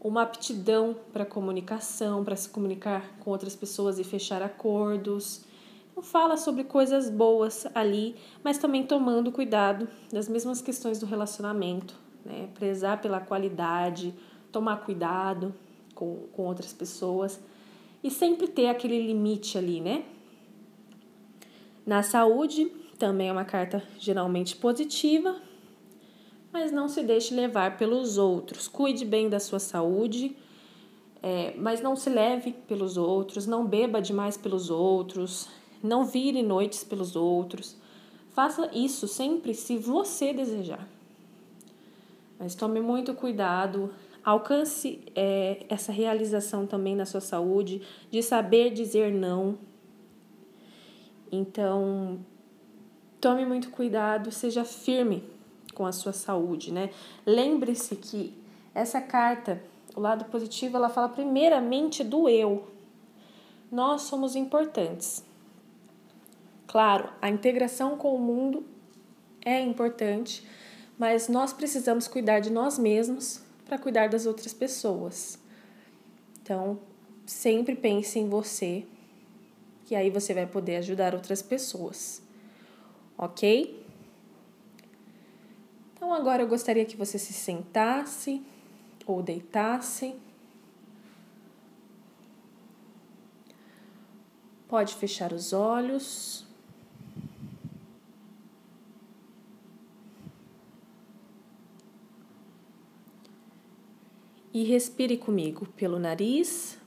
uma 0.00 0.22
aptidão 0.22 0.96
para 1.12 1.26
comunicação, 1.26 2.24
para 2.24 2.36
se 2.36 2.48
comunicar 2.48 3.18
com 3.18 3.30
outras 3.30 3.56
pessoas 3.56 3.98
e 3.98 4.04
fechar 4.04 4.40
acordos 4.42 5.44
fala 6.02 6.36
sobre 6.36 6.64
coisas 6.64 7.08
boas 7.08 7.66
ali, 7.74 8.16
mas 8.42 8.58
também 8.58 8.86
tomando 8.86 9.32
cuidado 9.32 9.88
das 10.12 10.28
mesmas 10.28 10.60
questões 10.60 10.98
do 10.98 11.06
relacionamento, 11.06 11.94
né? 12.24 12.48
Prezar 12.54 13.00
pela 13.00 13.20
qualidade, 13.20 14.14
tomar 14.52 14.78
cuidado 14.84 15.54
com, 15.96 16.28
com 16.32 16.44
outras 16.44 16.72
pessoas 16.72 17.40
e 18.04 18.10
sempre 18.10 18.46
ter 18.46 18.68
aquele 18.68 19.04
limite 19.04 19.58
ali, 19.58 19.80
né? 19.80 20.04
Na 21.84 22.02
saúde, 22.02 22.66
também 22.98 23.28
é 23.28 23.32
uma 23.32 23.44
carta 23.44 23.82
geralmente 23.98 24.54
positiva, 24.56 25.36
mas 26.52 26.70
não 26.70 26.88
se 26.88 27.02
deixe 27.02 27.34
levar 27.34 27.76
pelos 27.76 28.18
outros. 28.18 28.68
Cuide 28.68 29.04
bem 29.04 29.28
da 29.28 29.40
sua 29.40 29.58
saúde, 29.58 30.36
é, 31.22 31.54
mas 31.56 31.80
não 31.80 31.96
se 31.96 32.10
leve 32.10 32.52
pelos 32.68 32.96
outros, 32.96 33.46
não 33.46 33.66
beba 33.66 34.00
demais 34.00 34.36
pelos 34.36 34.70
outros, 34.70 35.48
não 35.82 36.04
vire 36.04 36.42
noites 36.42 36.84
pelos 36.84 37.16
outros. 37.16 37.76
Faça 38.30 38.70
isso 38.72 39.08
sempre 39.08 39.54
se 39.54 39.76
você 39.76 40.32
desejar. 40.32 40.86
Mas 42.38 42.54
tome 42.54 42.80
muito 42.80 43.14
cuidado, 43.14 43.92
alcance 44.26 45.04
é, 45.14 45.64
essa 45.68 45.92
realização 45.92 46.66
também 46.66 46.96
na 46.96 47.06
sua 47.06 47.20
saúde, 47.20 47.80
de 48.10 48.20
saber 48.24 48.70
dizer 48.70 49.14
não. 49.14 49.56
Então, 51.30 52.18
tome 53.20 53.46
muito 53.46 53.70
cuidado, 53.70 54.32
seja 54.32 54.64
firme 54.64 55.22
com 55.74 55.86
a 55.86 55.92
sua 55.92 56.12
saúde, 56.12 56.72
né? 56.72 56.90
Lembre-se 57.24 57.94
que 57.94 58.34
essa 58.74 59.00
carta, 59.00 59.62
o 59.94 60.00
lado 60.00 60.24
positivo, 60.24 60.76
ela 60.76 60.88
fala 60.88 61.08
primeiramente 61.08 62.02
do 62.02 62.28
eu. 62.28 62.66
Nós 63.70 64.02
somos 64.02 64.34
importantes. 64.34 65.24
Claro, 66.66 67.10
a 67.22 67.30
integração 67.30 67.96
com 67.96 68.12
o 68.12 68.18
mundo 68.18 68.64
é 69.44 69.60
importante, 69.60 70.44
mas 70.98 71.28
nós 71.28 71.52
precisamos 71.52 72.08
cuidar 72.08 72.40
de 72.40 72.50
nós 72.50 72.76
mesmos 72.76 73.45
para 73.66 73.78
cuidar 73.78 74.08
das 74.08 74.24
outras 74.24 74.54
pessoas. 74.54 75.38
Então, 76.40 76.78
sempre 77.26 77.74
pense 77.74 78.18
em 78.18 78.28
você, 78.28 78.86
que 79.84 79.94
aí 79.94 80.08
você 80.08 80.32
vai 80.32 80.46
poder 80.46 80.76
ajudar 80.76 81.14
outras 81.14 81.42
pessoas. 81.42 82.22
Ok? 83.18 83.84
Então, 85.94 86.14
agora 86.14 86.42
eu 86.42 86.48
gostaria 86.48 86.84
que 86.84 86.96
você 86.96 87.18
se 87.18 87.32
sentasse 87.32 88.40
ou 89.04 89.22
deitasse. 89.22 90.14
Pode 94.68 94.94
fechar 94.94 95.32
os 95.32 95.52
olhos. 95.52 96.46
E 104.56 104.64
respire 104.64 105.18
comigo 105.18 105.66
pelo 105.76 105.98
nariz, 105.98 106.78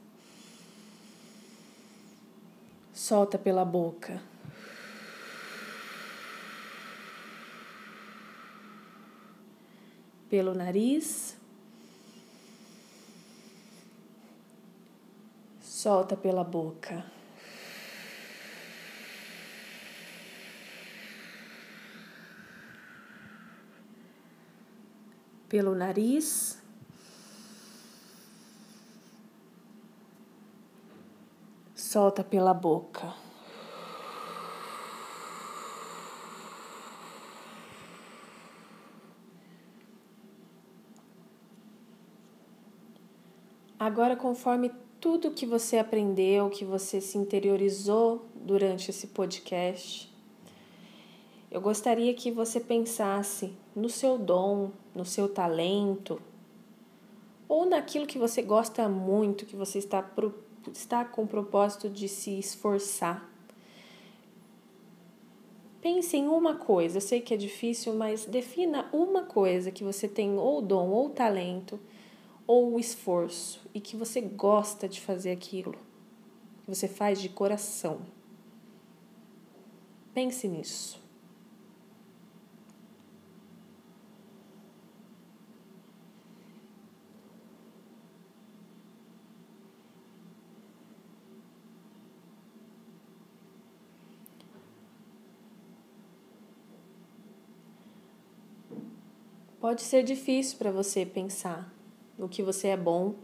solta 2.92 3.38
pela 3.38 3.64
boca. 3.64 4.20
Pelo 10.28 10.56
nariz, 10.56 11.38
solta 15.62 16.18
pela 16.18 16.44
boca. 16.44 17.06
Pelo 25.48 25.76
nariz, 25.76 26.59
solta 32.00 32.24
pela 32.24 32.54
boca. 32.54 33.14
Agora, 43.78 44.16
conforme 44.16 44.72
tudo 45.02 45.32
que 45.32 45.46
você 45.46 45.78
aprendeu, 45.78 46.50
que 46.50 46.64
você 46.64 47.02
se 47.02 47.18
interiorizou 47.18 48.26
durante 48.34 48.92
esse 48.92 49.08
podcast, 49.08 50.10
eu 51.52 51.60
gostaria 51.60 52.14
que 52.14 52.32
você 52.32 52.62
pensasse 52.62 53.54
no 53.76 53.90
seu 53.90 54.18
dom, 54.18 54.72
no 54.96 55.04
seu 55.04 55.28
talento, 55.28 56.22
ou 57.46 57.66
naquilo 57.66 58.08
que 58.08 58.18
você 58.18 58.42
gosta 58.42 58.88
muito, 58.88 59.46
que 59.46 59.58
você 59.58 59.80
está 59.80 60.02
está 60.74 61.04
com 61.06 61.24
o 61.24 61.28
propósito 61.28 61.90
de 61.90 62.08
se 62.08 62.38
esforçar. 62.38 63.30
Pense 65.82 66.18
em 66.18 66.28
uma 66.28 66.56
coisa, 66.56 66.98
eu 66.98 67.02
sei 67.02 67.22
que 67.22 67.34
é 67.34 67.38
difícil, 67.38 67.94
mas 67.96 68.26
defina 68.26 68.90
uma 68.92 69.24
coisa 69.24 69.72
que 69.72 69.84
você 69.84 70.08
tem 70.10 70.38
ou 70.38 70.62
dom, 70.62 70.90
ou 70.90 71.10
talento, 71.10 71.80
ou 72.46 72.78
esforço, 72.80 73.62
e 73.74 73.80
que 73.80 73.96
você 73.96 74.20
gosta 74.20 74.90
de 74.90 75.00
fazer 75.00 75.32
aquilo, 75.32 75.76
que 76.66 76.76
você 76.76 76.88
faz 76.88 77.22
de 77.22 77.30
coração. 77.30 78.02
Pense 80.14 80.48
nisso. 80.50 80.99
Pode 99.60 99.82
ser 99.82 100.04
difícil 100.04 100.58
para 100.58 100.72
você 100.72 101.06
pensar 101.06 101.70
no 102.18 102.30
que 102.30 102.42
você 102.42 102.70
é 102.70 102.78
bom, 102.78 103.16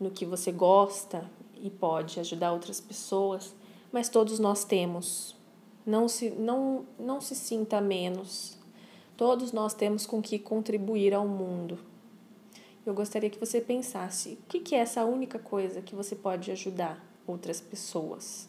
no 0.00 0.10
que 0.10 0.24
você 0.24 0.50
gosta 0.50 1.30
e 1.56 1.68
pode 1.68 2.18
ajudar 2.18 2.52
outras 2.52 2.80
pessoas, 2.80 3.54
mas 3.92 4.08
todos 4.08 4.38
nós 4.38 4.64
temos 4.64 5.36
Não 5.84 6.08
se, 6.08 6.30
não, 6.30 6.86
não 6.98 7.20
se 7.20 7.34
sinta 7.34 7.82
menos. 7.82 8.56
Todos 9.14 9.52
nós 9.52 9.74
temos 9.74 10.06
com 10.06 10.22
que 10.22 10.38
contribuir 10.38 11.12
ao 11.12 11.28
mundo. 11.28 11.78
Eu 12.86 12.94
gostaria 12.94 13.28
que 13.28 13.38
você 13.38 13.60
pensasse: 13.60 14.38
o 14.44 14.46
que 14.46 14.74
é 14.74 14.78
essa 14.78 15.04
única 15.04 15.38
coisa 15.38 15.82
que 15.82 15.94
você 15.94 16.16
pode 16.16 16.50
ajudar 16.50 17.04
outras 17.26 17.60
pessoas? 17.60 18.48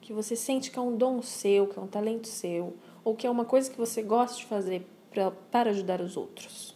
Que 0.00 0.12
você 0.12 0.34
sente 0.36 0.70
que 0.70 0.78
é 0.78 0.82
um 0.82 0.96
dom 0.96 1.20
seu, 1.20 1.66
que 1.66 1.78
é 1.78 1.82
um 1.82 1.86
talento 1.86 2.28
seu, 2.28 2.76
ou 3.04 3.14
que 3.14 3.26
é 3.26 3.30
uma 3.30 3.44
coisa 3.44 3.70
que 3.70 3.76
você 3.76 4.02
gosta 4.02 4.38
de 4.38 4.46
fazer 4.46 4.86
pra, 5.12 5.30
para 5.30 5.70
ajudar 5.70 6.00
os 6.00 6.16
outros. 6.16 6.74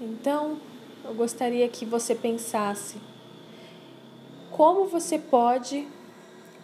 Então, 0.00 0.60
eu 1.04 1.14
gostaria 1.14 1.68
que 1.68 1.84
você 1.86 2.14
pensasse 2.14 3.00
como 4.50 4.86
você 4.86 5.18
pode 5.18 5.88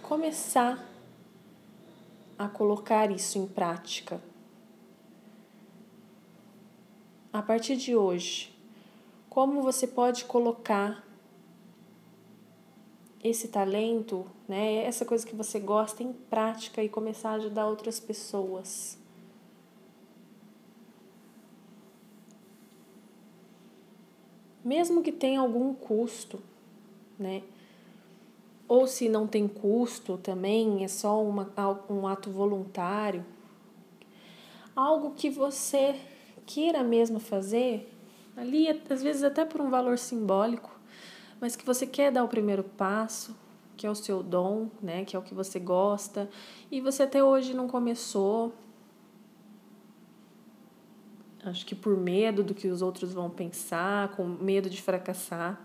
começar 0.03 0.87
a 2.39 2.49
colocar 2.49 3.11
isso 3.11 3.39
em 3.39 3.47
prática. 3.47 4.21
A 7.33 7.41
partir 7.41 7.77
de 7.77 7.97
hoje, 7.97 8.55
como 9.31 9.63
você 9.63 9.87
pode 9.87 10.27
colocar 10.27 11.03
esse 13.23 13.49
talento, 13.49 14.27
né, 14.49 14.85
essa 14.85 15.05
coisa 15.05 15.25
que 15.27 15.35
você 15.35 15.61
gosta 15.61 16.03
em 16.03 16.13
prática 16.13 16.83
e 16.83 16.89
começar 16.89 17.31
a 17.31 17.35
ajudar 17.35 17.67
outras 17.67 18.01
pessoas. 18.01 18.99
Mesmo 24.65 25.03
que 25.03 25.13
tenha 25.13 25.41
algum 25.41 25.75
custo, 25.75 26.41
né? 27.19 27.43
Ou 28.69 28.87
se 28.87 29.09
não 29.09 29.27
tem 29.27 29.47
custo 29.47 30.17
também, 30.17 30.85
é 30.85 30.89
só 30.89 31.23
uma, 31.23 31.53
um 31.91 32.07
ato 32.07 32.31
voluntário. 32.31 33.25
Algo 34.75 35.15
que 35.15 35.29
você 35.29 36.01
queira 36.47 36.83
mesmo 36.83 37.21
fazer, 37.21 37.93
ali 38.37 38.69
às 38.89 39.03
vezes 39.03 39.23
até 39.23 39.45
por 39.45 39.61
um 39.61 39.69
valor 39.69 39.99
simbólico, 39.99 40.71
mas 41.43 41.57
que 41.57 41.67
você 41.67 41.85
quer 41.85 42.13
dar 42.13 42.23
o 42.23 42.29
primeiro 42.29 42.63
passo, 42.63 43.37
que 43.77 43.85
é 43.85 43.91
o 43.91 43.97
seu 43.97 44.23
dom, 44.23 44.71
né, 44.81 45.05
que 45.05 45.17
é 45.17 45.19
o 45.19 45.23
que 45.23 45.35
você 45.35 45.59
gosta, 45.59 46.31
e 46.71 46.81
você 46.81 47.03
até 47.03 47.25
hoje 47.25 47.53
não 47.53 47.67
começou. 47.67 48.55
Acho 51.45 51.67
que 51.67 51.75
por 51.75 51.97
medo 51.97 52.45
do 52.45 52.55
que 52.55 52.69
os 52.69 52.81
outros 52.81 53.13
vão 53.13 53.29
pensar, 53.29 54.11
com 54.11 54.25
medo 54.25 54.71
de 54.71 54.81
fracassar. 54.81 55.61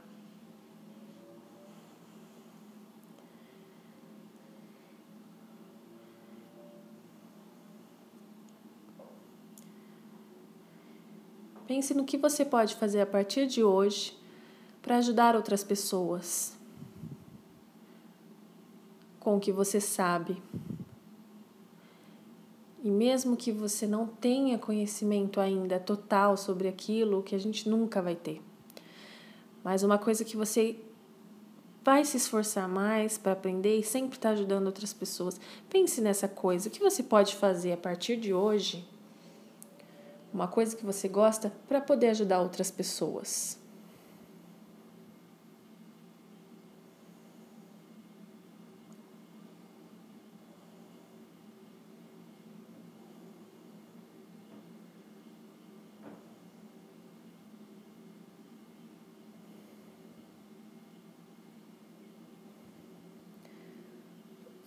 Pense 11.68 11.94
no 11.94 12.04
que 12.04 12.18
você 12.18 12.44
pode 12.44 12.74
fazer 12.74 13.02
a 13.02 13.06
partir 13.06 13.46
de 13.46 13.64
hoje 13.64 14.18
para 14.88 15.00
ajudar 15.00 15.36
outras 15.36 15.66
pessoas 15.66 16.54
com 19.20 19.36
o 19.36 19.40
que 19.40 19.52
você 19.52 19.82
sabe. 19.82 20.42
E 22.82 22.90
mesmo 22.90 23.36
que 23.36 23.52
você 23.52 23.86
não 23.86 24.08
tenha 24.08 24.58
conhecimento 24.58 25.42
ainda 25.42 25.78
total 25.78 26.38
sobre 26.38 26.70
aquilo, 26.70 27.22
que 27.22 27.36
a 27.36 27.38
gente 27.38 27.68
nunca 27.68 28.02
vai 28.02 28.16
ter. 28.16 28.42
Mas 29.62 29.84
uma 29.84 29.98
coisa 29.98 30.24
que 30.24 30.38
você 30.38 30.80
vai 31.84 32.06
se 32.06 32.16
esforçar 32.16 32.70
mais 32.70 33.18
para 33.18 33.34
aprender 33.34 33.78
e 33.78 33.84
sempre 33.84 34.16
estar 34.16 34.30
tá 34.30 34.36
ajudando 34.36 34.68
outras 34.68 34.94
pessoas. 34.94 35.38
Pense 35.70 36.00
nessa 36.00 36.30
coisa. 36.30 36.70
O 36.70 36.72
que 36.72 36.80
você 36.80 37.04
pode 37.04 37.36
fazer 37.36 37.74
a 37.74 37.78
partir 37.78 38.16
de 38.16 38.34
hoje 38.34 38.88
uma 40.34 40.48
coisa 40.48 40.78
que 40.78 40.86
você 40.86 41.10
gosta 41.10 41.52
para 41.68 41.82
poder 41.82 42.08
ajudar 42.08 42.40
outras 42.40 42.72
pessoas. 42.72 43.67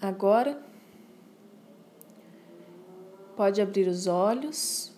Agora, 0.00 0.58
pode 3.36 3.60
abrir 3.60 3.86
os 3.86 4.06
olhos. 4.06 4.92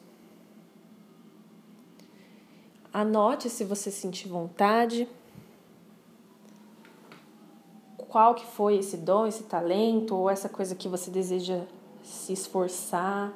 Anote 2.93 3.51
se 3.51 3.65
você 3.65 3.91
sentir 3.91 4.29
vontade. 4.29 5.09
Qual 7.97 8.35
que 8.35 8.47
foi 8.47 8.77
esse 8.77 8.97
dom, 8.97 9.27
esse 9.27 9.45
talento 9.45 10.15
ou 10.15 10.31
essa 10.31 10.49
coisa 10.49 10.75
que 10.75 10.87
você 10.87 11.11
deseja 11.11 11.65
se 12.03 12.33
esforçar? 12.33 13.33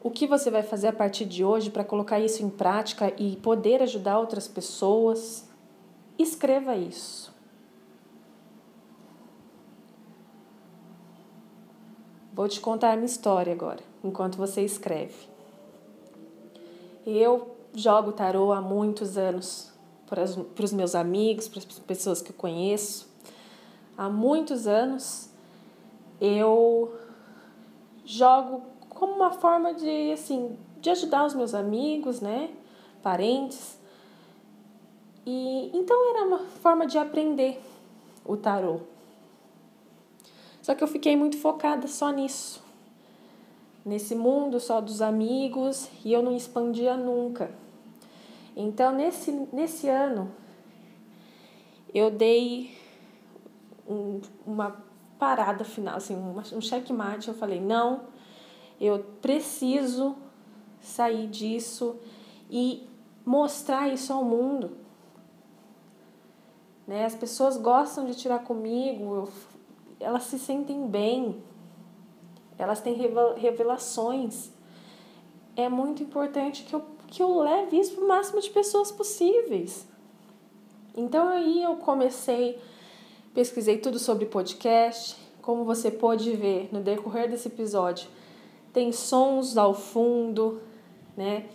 O 0.00 0.10
que 0.10 0.26
você 0.26 0.50
vai 0.50 0.62
fazer 0.62 0.88
a 0.88 0.92
partir 0.92 1.24
de 1.24 1.44
hoje 1.44 1.70
para 1.70 1.82
colocar 1.82 2.20
isso 2.20 2.42
em 2.42 2.48
prática 2.48 3.12
e 3.20 3.36
poder 3.36 3.82
ajudar 3.82 4.18
outras 4.18 4.46
pessoas? 4.46 5.48
Escreva 6.18 6.76
isso. 6.76 7.33
Vou 12.34 12.48
te 12.48 12.58
contar 12.58 12.90
a 12.90 12.96
minha 12.96 13.06
história 13.06 13.52
agora, 13.52 13.78
enquanto 14.02 14.36
você 14.36 14.60
escreve. 14.62 15.28
Eu 17.06 17.54
jogo 17.72 18.10
tarô 18.10 18.52
há 18.52 18.60
muitos 18.60 19.16
anos 19.16 19.72
para 20.04 20.24
os 20.64 20.72
meus 20.72 20.96
amigos, 20.96 21.46
para 21.46 21.60
as 21.60 21.64
pessoas 21.64 22.20
que 22.20 22.32
eu 22.32 22.36
conheço. 22.36 23.08
Há 23.96 24.08
muitos 24.08 24.66
anos 24.66 25.30
eu 26.20 26.92
jogo 28.04 28.62
como 28.88 29.14
uma 29.14 29.30
forma 29.30 29.72
de 29.72 30.10
assim 30.10 30.58
de 30.80 30.90
ajudar 30.90 31.24
os 31.24 31.34
meus 31.34 31.54
amigos, 31.54 32.20
né, 32.20 32.50
parentes. 33.00 33.78
E 35.24 35.70
então 35.72 36.10
era 36.10 36.26
uma 36.26 36.40
forma 36.40 36.84
de 36.84 36.98
aprender 36.98 37.62
o 38.24 38.36
tarô. 38.36 38.80
Só 40.64 40.74
que 40.74 40.82
eu 40.82 40.88
fiquei 40.88 41.14
muito 41.14 41.36
focada 41.36 41.86
só 41.86 42.10
nisso 42.10 42.64
nesse 43.84 44.14
mundo 44.14 44.58
só 44.58 44.80
dos 44.80 45.02
amigos 45.02 45.90
e 46.04 46.12
eu 46.12 46.22
não 46.22 46.34
expandia 46.34 46.96
nunca. 46.96 47.50
Então, 48.56 48.92
nesse, 48.92 49.30
nesse 49.52 49.88
ano, 49.88 50.32
eu 51.92 52.10
dei 52.10 52.76
um, 53.86 54.20
uma 54.46 54.82
parada 55.18 55.64
final, 55.64 55.96
assim, 55.96 56.16
um, 56.16 56.38
um 56.38 56.60
checkmate. 56.60 57.28
Eu 57.28 57.34
falei: 57.34 57.60
não, 57.60 58.04
eu 58.80 59.00
preciso 59.20 60.16
sair 60.80 61.26
disso 61.26 61.96
e 62.48 62.88
mostrar 63.24 63.88
isso 63.88 64.12
ao 64.12 64.24
mundo. 64.24 64.78
Né? 66.86 67.04
As 67.04 67.14
pessoas 67.14 67.56
gostam 67.56 68.06
de 68.06 68.14
tirar 68.14 68.40
comigo, 68.40 69.14
eu, 69.14 69.28
elas 70.00 70.24
se 70.24 70.38
sentem 70.38 70.86
bem 70.86 71.42
elas 72.58 72.80
têm 72.80 72.96
revelações. 73.36 74.50
É 75.56 75.68
muito 75.68 76.02
importante 76.02 76.64
que 76.64 76.74
eu, 76.74 76.82
que 77.08 77.22
eu 77.22 77.40
leve 77.40 77.78
isso 77.78 77.94
para 77.94 78.04
o 78.04 78.08
máximo 78.08 78.40
de 78.40 78.50
pessoas 78.50 78.90
possíveis. 78.90 79.86
Então 80.96 81.28
aí 81.28 81.62
eu 81.62 81.76
comecei, 81.76 82.58
pesquisei 83.32 83.78
tudo 83.78 83.98
sobre 83.98 84.26
podcast, 84.26 85.16
como 85.42 85.64
você 85.64 85.90
pode 85.90 86.32
ver 86.32 86.68
no 86.72 86.80
decorrer 86.80 87.28
desse 87.28 87.48
episódio. 87.48 88.08
Tem 88.72 88.92
sons 88.92 89.56
ao 89.56 89.74
fundo, 89.74 90.60
né? 91.16 91.46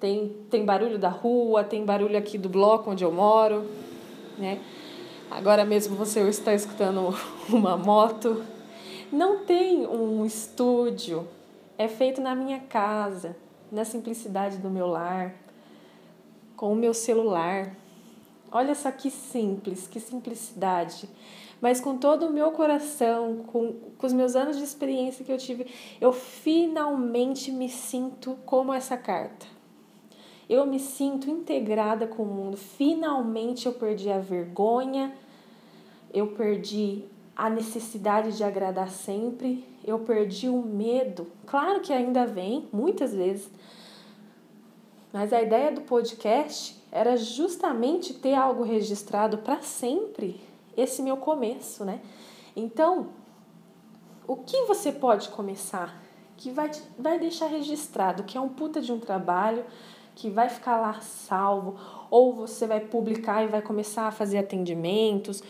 Tem, 0.00 0.36
tem 0.50 0.64
barulho 0.64 0.98
da 0.98 1.08
rua, 1.08 1.62
tem 1.62 1.84
barulho 1.84 2.18
aqui 2.18 2.36
do 2.36 2.48
bloco 2.48 2.90
onde 2.90 3.04
eu 3.04 3.12
moro, 3.12 3.64
né? 4.36 4.60
Agora 5.34 5.64
mesmo 5.64 5.96
você 5.96 6.20
está 6.28 6.52
escutando 6.52 7.16
uma 7.48 7.74
moto, 7.74 8.44
não 9.10 9.46
tem 9.46 9.86
um 9.86 10.26
estúdio, 10.26 11.26
é 11.78 11.88
feito 11.88 12.20
na 12.20 12.34
minha 12.34 12.60
casa, 12.60 13.34
na 13.70 13.82
simplicidade 13.82 14.58
do 14.58 14.68
meu 14.68 14.86
lar, 14.86 15.34
com 16.54 16.70
o 16.70 16.76
meu 16.76 16.92
celular. 16.92 17.74
Olha 18.50 18.74
só 18.74 18.90
que 18.90 19.10
simples, 19.10 19.86
que 19.86 19.98
simplicidade. 19.98 21.08
Mas 21.62 21.80
com 21.80 21.96
todo 21.96 22.26
o 22.26 22.32
meu 22.32 22.52
coração, 22.52 23.38
com, 23.46 23.72
com 23.96 24.06
os 24.06 24.12
meus 24.12 24.36
anos 24.36 24.58
de 24.58 24.64
experiência 24.64 25.24
que 25.24 25.32
eu 25.32 25.38
tive, 25.38 25.66
eu 25.98 26.12
finalmente 26.12 27.50
me 27.50 27.70
sinto 27.70 28.36
como 28.44 28.70
essa 28.70 28.98
carta. 28.98 29.46
Eu 30.46 30.66
me 30.66 30.78
sinto 30.78 31.30
integrada 31.30 32.06
com 32.06 32.22
o 32.22 32.26
mundo. 32.26 32.58
Finalmente 32.58 33.64
eu 33.64 33.72
perdi 33.72 34.10
a 34.10 34.18
vergonha, 34.18 35.14
eu 36.12 36.28
perdi 36.28 37.04
a 37.34 37.48
necessidade 37.48 38.36
de 38.36 38.44
agradar 38.44 38.90
sempre, 38.90 39.64
eu 39.84 39.98
perdi 40.00 40.48
o 40.48 40.62
medo. 40.62 41.26
Claro 41.46 41.80
que 41.80 41.92
ainda 41.92 42.26
vem, 42.26 42.68
muitas 42.72 43.14
vezes. 43.14 43.50
Mas 45.12 45.32
a 45.32 45.42
ideia 45.42 45.72
do 45.72 45.82
podcast 45.82 46.80
era 46.90 47.16
justamente 47.16 48.14
ter 48.14 48.34
algo 48.34 48.62
registrado 48.62 49.38
para 49.38 49.60
sempre, 49.62 50.40
esse 50.76 51.02
meu 51.02 51.16
começo, 51.16 51.84
né? 51.84 52.00
Então, 52.54 53.08
o 54.26 54.36
que 54.36 54.64
você 54.64 54.92
pode 54.92 55.28
começar 55.30 56.02
que 56.36 56.50
vai, 56.50 56.70
vai 56.98 57.18
deixar 57.18 57.46
registrado 57.46 58.24
que 58.24 58.36
é 58.36 58.40
um 58.40 58.48
puta 58.48 58.80
de 58.80 58.92
um 58.92 58.98
trabalho 58.98 59.64
que 60.14 60.28
vai 60.28 60.48
ficar 60.48 60.76
lá 60.78 61.00
salvo, 61.00 61.76
ou 62.10 62.34
você 62.34 62.66
vai 62.66 62.80
publicar 62.80 63.42
e 63.42 63.46
vai 63.46 63.62
começar 63.62 64.06
a 64.06 64.10
fazer 64.10 64.38
atendimentos, 64.38 65.42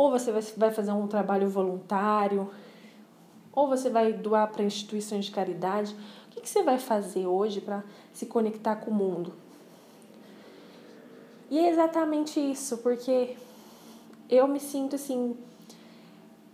ou 0.00 0.10
você 0.10 0.32
vai, 0.56 0.70
fazer 0.70 0.92
um 0.92 1.06
trabalho 1.06 1.46
voluntário, 1.46 2.50
ou 3.52 3.68
você 3.68 3.90
vai 3.90 4.14
doar 4.14 4.50
para 4.50 4.64
instituições 4.64 5.26
de 5.26 5.30
caridade. 5.30 5.94
O 6.26 6.30
que, 6.30 6.40
que 6.40 6.48
você 6.48 6.62
vai 6.62 6.78
fazer 6.78 7.26
hoje 7.26 7.60
para 7.60 7.84
se 8.10 8.24
conectar 8.24 8.76
com 8.76 8.90
o 8.90 8.94
mundo? 8.94 9.34
E 11.50 11.58
é 11.58 11.68
exatamente 11.68 12.40
isso, 12.40 12.78
porque 12.78 13.36
eu 14.26 14.48
me 14.48 14.58
sinto 14.58 14.96
assim, 14.96 15.36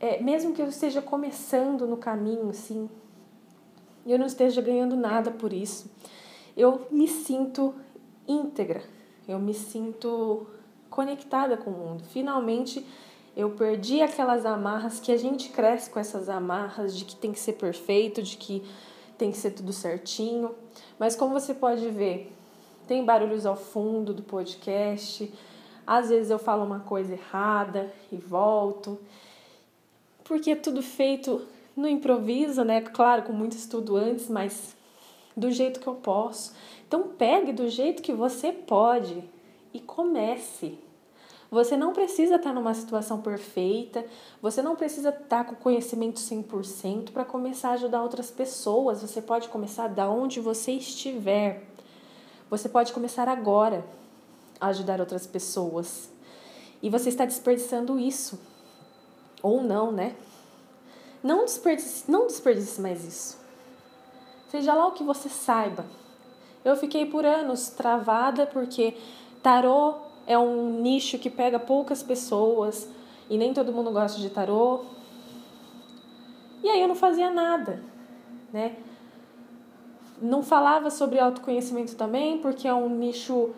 é, 0.01 0.21
mesmo 0.21 0.53
que 0.53 0.61
eu 0.61 0.67
esteja 0.67 1.01
começando 1.01 1.87
no 1.87 1.97
caminho, 1.97 2.51
assim, 2.51 2.91
eu 4.05 4.19
não 4.19 4.27
esteja 4.27 4.61
ganhando 4.61 4.97
nada 4.97 5.31
por 5.31 5.53
isso, 5.53 5.89
eu 6.57 6.85
me 6.91 7.07
sinto 7.07 7.77
íntegra, 8.27 8.83
eu 9.29 9.39
me 9.39 9.55
sinto 9.55 10.49
conectada 10.91 11.57
com 11.57 11.71
o 11.71 11.75
mundo. 11.75 12.03
Finalmente 12.07 12.85
eu 13.37 13.51
perdi 13.51 14.01
aquelas 14.01 14.47
amarras 14.47 14.99
que 14.99 15.13
a 15.13 15.17
gente 15.19 15.51
cresce 15.51 15.91
com 15.91 16.01
essas 16.01 16.31
amarras 16.31 16.97
de 16.97 17.05
que 17.05 17.15
tem 17.15 17.33
que 17.33 17.39
ser 17.39 17.53
perfeito, 17.53 18.23
de 18.23 18.39
que 18.39 18.65
tem 19.19 19.31
que 19.31 19.37
ser 19.37 19.51
tudo 19.51 19.75
certinho. 19.75 20.55
Mas 20.99 21.15
como 21.15 21.39
você 21.39 21.53
pode 21.53 21.87
ver, 21.91 22.33
tem 22.89 23.05
barulhos 23.05 23.45
ao 23.45 23.55
fundo 23.55 24.15
do 24.15 24.23
podcast. 24.23 25.31
Às 25.87 26.09
vezes 26.09 26.31
eu 26.31 26.39
falo 26.39 26.65
uma 26.65 26.81
coisa 26.81 27.13
errada 27.13 27.93
e 28.11 28.17
volto. 28.17 28.99
Porque 30.25 30.53
é 30.53 30.57
tudo 30.57 30.83
feito 30.83 31.47
no 31.77 31.87
improviso, 31.87 32.65
né? 32.65 32.81
Claro, 32.81 33.25
com 33.25 33.33
muito 33.35 33.53
estudo 33.53 33.97
antes, 33.97 34.31
mas 34.31 34.75
do 35.37 35.51
jeito 35.51 35.79
que 35.79 35.87
eu 35.87 35.95
posso. 35.95 36.55
Então 36.89 37.09
pegue 37.19 37.53
do 37.53 37.69
jeito 37.69 38.03
que 38.03 38.15
você 38.15 38.51
pode 38.51 39.23
e 39.75 39.81
comece. 39.81 40.86
Você 41.51 41.77
não 41.77 41.93
precisa 41.93 42.37
estar 42.37 42.53
numa 42.53 42.75
situação 42.75 43.21
perfeita, 43.21 44.05
você 44.43 44.61
não 44.61 44.75
precisa 44.75 45.11
estar 45.11 45.45
com 45.45 45.55
conhecimento 45.55 46.19
100% 46.19 47.13
para 47.13 47.25
começar 47.25 47.71
a 47.71 47.73
ajudar 47.73 48.03
outras 48.03 48.31
pessoas. 48.31 49.03
Você 49.03 49.23
pode 49.23 49.49
começar 49.49 49.89
da 49.89 50.09
onde 50.11 50.41
você 50.41 50.73
estiver. 50.73 51.63
Você 52.51 52.69
pode 52.69 52.93
começar 52.93 53.29
agora 53.29 53.85
a 54.61 54.69
ajudar 54.69 55.01
outras 55.01 55.27
pessoas. 55.27 56.11
E 56.83 56.91
você 56.91 57.09
está 57.09 57.25
desperdiçando 57.25 57.99
isso. 57.99 58.39
Ou 59.43 59.63
não, 59.63 59.93
né? 59.93 60.17
Não 61.23 61.45
desperdice, 61.45 62.11
não 62.11 62.27
desperdice 62.27 62.81
mais 62.81 63.05
isso. 63.05 63.39
Seja 64.51 64.75
lá 64.75 64.87
o 64.87 64.93
que 64.93 65.05
você 65.05 65.29
saiba. 65.29 65.85
Eu 66.65 66.77
fiquei 66.77 67.07
por 67.07 67.25
anos 67.25 67.69
travada 67.69 68.47
porque 68.47 68.97
tarô 69.43 70.06
é 70.27 70.37
um 70.37 70.81
nicho 70.81 71.19
que 71.19 71.31
pega 71.31 71.59
poucas 71.59 72.03
pessoas 72.03 72.89
e 73.31 73.39
nem 73.39 73.55
todo 73.55 73.73
mundo 73.73 73.91
gosta 73.91 74.21
de 74.21 74.29
tarô. 74.29 74.85
E 76.63 76.69
aí 76.69 76.81
eu 76.81 76.89
não 76.89 76.97
fazia 76.97 77.31
nada, 77.31 77.83
né? 78.53 78.77
Não 80.21 80.43
falava 80.43 80.91
sobre 80.91 81.21
autoconhecimento 81.21 81.95
também, 81.95 82.39
porque 82.39 82.67
é 82.67 82.75
um 82.75 82.89
nicho 82.89 83.51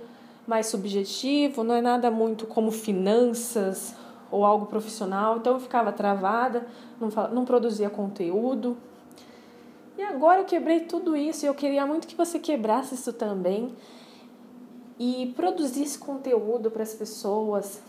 mais 0.47 0.67
subjetivo, 0.67 1.63
não 1.63 1.75
é 1.75 1.81
nada 1.81 2.11
muito 2.11 2.47
como 2.47 2.71
finanças 2.71 3.95
ou 4.31 4.45
algo 4.45 4.67
profissional, 4.67 5.39
então 5.39 5.55
eu 5.55 5.61
ficava 5.61 5.93
travada, 5.93 6.67
não, 7.01 7.09
não 7.29 7.45
produzia 7.45 7.89
conteúdo. 7.89 8.77
E 9.97 10.03
agora 10.03 10.41
eu 10.41 10.45
quebrei 10.45 10.81
tudo 10.81 11.17
isso 11.17 11.45
e 11.45 11.49
eu 11.49 11.55
queria 11.55 11.87
muito 11.87 12.07
que 12.07 12.15
você 12.15 12.39
quebrasse 12.39 12.95
isso 12.95 13.13
também 13.13 13.75
e 14.99 15.33
produzisse 15.37 15.99
conteúdo 15.99 16.71
para 16.71 16.83
as 16.83 16.95
pessoas 16.95 17.81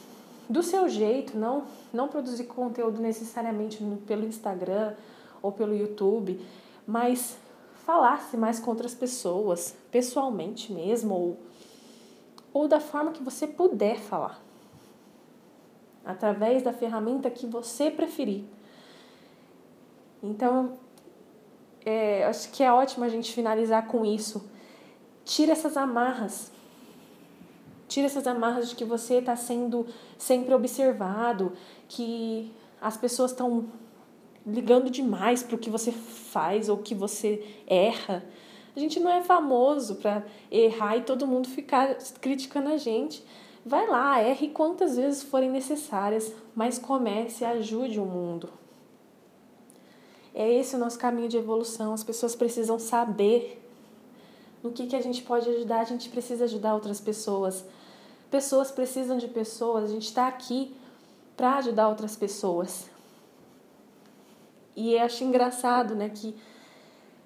do 0.47 0.63
seu 0.63 0.87
jeito, 0.87 1.37
não, 1.37 1.65
não 1.93 2.07
produzir 2.07 2.45
conteúdo 2.45 3.01
necessariamente 3.01 3.83
pelo 4.05 4.25
Instagram 4.25 4.95
ou 5.41 5.51
pelo 5.51 5.75
YouTube, 5.75 6.43
mas 6.87 7.37
falasse 7.85 8.35
mais 8.35 8.59
com 8.59 8.71
outras 8.71 8.93
pessoas, 8.93 9.75
pessoalmente 9.91 10.71
mesmo, 10.71 11.13
ou, 11.13 11.37
ou 12.51 12.67
da 12.67 12.79
forma 12.79 13.11
que 13.11 13.23
você 13.23 13.47
puder 13.47 13.99
falar, 13.99 14.41
através 16.03 16.63
da 16.63 16.73
ferramenta 16.73 17.29
que 17.29 17.45
você 17.45 17.89
preferir. 17.89 18.43
Então, 20.21 20.77
é, 21.85 22.25
acho 22.25 22.51
que 22.51 22.63
é 22.63 22.71
ótimo 22.71 23.05
a 23.05 23.09
gente 23.09 23.31
finalizar 23.33 23.87
com 23.87 24.05
isso. 24.05 24.49
Tira 25.23 25.51
essas 25.51 25.77
amarras 25.77 26.51
Tira 27.89 28.05
essas 28.05 28.25
amarras 28.25 28.69
de 28.69 28.75
que 28.75 28.85
você 28.85 29.15
está 29.15 29.35
sendo 29.35 29.85
sempre 30.17 30.53
observado, 30.53 31.51
que 31.89 32.53
as 32.79 32.95
pessoas 32.95 33.31
estão 33.31 33.65
ligando 34.45 34.89
demais 34.89 35.43
para 35.43 35.55
o 35.55 35.59
que 35.59 35.69
você 35.69 35.91
faz 35.91 36.69
ou 36.69 36.77
que 36.77 36.95
você 36.95 37.43
erra. 37.67 38.23
A 38.75 38.79
gente 38.79 38.99
não 38.99 39.11
é 39.11 39.21
famoso 39.21 39.95
para 39.95 40.23
errar 40.51 40.97
e 40.97 41.01
todo 41.01 41.27
mundo 41.27 41.49
ficar 41.49 41.95
criticando 42.21 42.69
a 42.69 42.77
gente. 42.77 43.23
Vai 43.65 43.87
lá, 43.87 44.21
erre 44.21 44.49
quantas 44.49 44.95
vezes 44.95 45.23
forem 45.23 45.49
necessárias, 45.49 46.33
mas 46.55 46.79
comece, 46.79 47.43
ajude 47.43 47.99
o 47.99 48.05
mundo. 48.05 48.49
É 50.33 50.47
esse 50.53 50.75
o 50.75 50.79
nosso 50.79 50.97
caminho 50.97 51.27
de 51.27 51.37
evolução. 51.37 51.91
As 51.91 52.03
pessoas 52.03 52.35
precisam 52.35 52.79
saber 52.79 53.59
no 54.63 54.71
que, 54.71 54.87
que 54.87 54.95
a 54.95 55.01
gente 55.01 55.23
pode 55.23 55.49
ajudar, 55.49 55.79
a 55.81 55.85
gente 55.85 56.09
precisa 56.09 56.45
ajudar 56.45 56.73
outras 56.73 56.99
pessoas. 56.99 57.65
Pessoas 58.29 58.71
precisam 58.71 59.17
de 59.17 59.27
pessoas, 59.27 59.85
a 59.85 59.87
gente 59.87 60.05
está 60.05 60.27
aqui 60.27 60.75
para 61.35 61.57
ajudar 61.57 61.89
outras 61.89 62.15
pessoas. 62.15 62.89
E 64.75 64.93
eu 64.93 65.01
acho 65.01 65.23
engraçado, 65.23 65.95
né, 65.95 66.09
que 66.09 66.35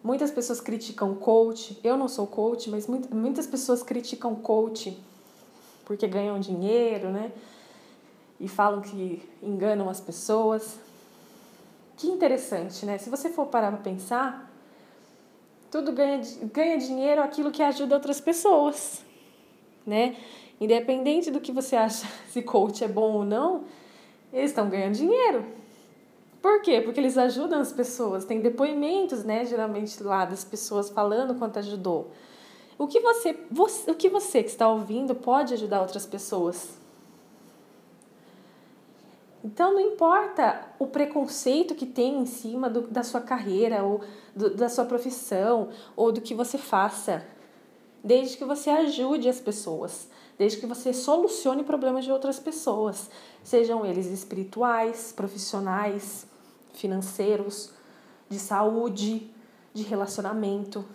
muitas 0.03 0.31
pessoas 0.31 0.59
criticam 0.59 1.15
coach. 1.15 1.79
Eu 1.83 1.97
não 1.97 2.07
sou 2.07 2.27
coach, 2.27 2.69
mas 2.69 2.87
muitas 2.87 3.47
pessoas 3.47 3.81
criticam 3.81 4.35
coach 4.35 4.97
porque 5.85 6.07
ganham 6.07 6.39
dinheiro, 6.39 7.09
né? 7.09 7.31
E 8.39 8.47
falam 8.47 8.81
que 8.81 9.21
enganam 9.41 9.89
as 9.89 10.01
pessoas. 10.01 10.79
Que 11.97 12.07
interessante, 12.07 12.85
né? 12.85 12.97
Se 12.97 13.09
você 13.09 13.29
for 13.29 13.47
parar 13.47 13.71
para 13.71 13.81
pensar, 13.81 14.51
tudo 15.69 15.91
ganha, 15.91 16.21
ganha 16.53 16.77
dinheiro 16.77 17.21
aquilo 17.21 17.51
que 17.51 17.61
ajuda 17.61 17.95
outras 17.95 18.19
pessoas, 18.19 19.03
né? 19.85 20.15
Independente 20.63 21.29
do 21.29 21.41
que 21.41 21.51
você 21.51 21.75
acha 21.75 22.07
se 22.31 22.41
coach 22.41 22.85
é 22.85 22.87
bom 22.87 23.11
ou 23.15 23.25
não, 23.25 23.65
eles 24.31 24.51
estão 24.51 24.69
ganhando 24.69 24.95
dinheiro. 24.95 25.45
Por 26.41 26.61
quê? 26.61 26.79
Porque 26.79 27.01
eles 27.01 27.17
ajudam 27.17 27.59
as 27.59 27.73
pessoas. 27.73 28.23
Tem 28.23 28.39
depoimentos, 28.39 29.25
né, 29.25 29.43
geralmente 29.43 30.01
lá 30.01 30.23
das 30.23 30.45
pessoas 30.45 30.89
falando 30.89 31.35
quanto 31.35 31.59
ajudou. 31.59 32.11
O 32.77 32.87
que 32.87 33.01
você, 33.01 33.37
você 33.51 33.91
o 33.91 33.95
que 33.95 34.07
você 34.07 34.41
que 34.41 34.49
está 34.49 34.69
ouvindo 34.69 35.13
pode 35.13 35.53
ajudar 35.53 35.81
outras 35.81 36.05
pessoas? 36.05 36.69
Então 39.43 39.73
não 39.73 39.81
importa 39.81 40.65
o 40.79 40.87
preconceito 40.87 41.75
que 41.75 41.85
tem 41.85 42.19
em 42.19 42.25
cima 42.25 42.69
do, 42.69 42.83
da 42.83 43.03
sua 43.03 43.19
carreira 43.19 43.83
ou 43.83 44.01
do, 44.33 44.55
da 44.55 44.69
sua 44.69 44.85
profissão 44.85 45.69
ou 45.93 46.09
do 46.09 46.21
que 46.21 46.33
você 46.33 46.57
faça, 46.57 47.25
desde 48.01 48.37
que 48.37 48.45
você 48.45 48.69
ajude 48.69 49.27
as 49.27 49.41
pessoas 49.41 50.07
desde 50.37 50.59
que 50.59 50.65
você 50.65 50.93
solucione 50.93 51.63
problemas 51.63 52.05
de 52.05 52.11
outras 52.11 52.39
pessoas, 52.39 53.09
sejam 53.43 53.85
eles 53.85 54.07
espirituais, 54.07 55.13
profissionais, 55.15 56.25
financeiros, 56.73 57.71
de 58.29 58.39
saúde, 58.39 59.29
de 59.73 59.83
relacionamento, 59.83 60.85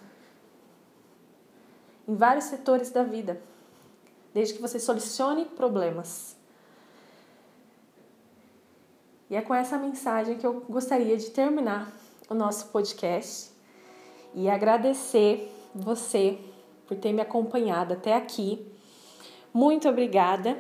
em 2.07 2.15
vários 2.15 2.47
setores 2.47 2.91
da 2.91 3.03
vida, 3.03 3.41
desde 4.33 4.55
que 4.55 4.63
você 4.63 4.81
solucione 4.81 5.45
problemas. 5.45 6.37
E 9.31 9.37
é 9.37 9.43
com 9.43 9.55
essa 9.55 9.77
mensagem 9.77 10.39
que 10.39 10.47
eu 10.47 10.65
gostaria 10.69 11.17
de 11.17 11.31
terminar 11.31 11.93
o 12.31 12.35
nosso 12.35 12.69
podcast 12.69 13.51
e 14.35 14.49
agradecer 14.49 15.55
você 15.75 16.39
por 16.87 16.97
ter 16.97 17.13
me 17.13 17.21
acompanhado 17.21 17.93
até 17.93 18.15
aqui. 18.15 18.67
Muito 19.59 19.89
obrigada. 19.89 20.57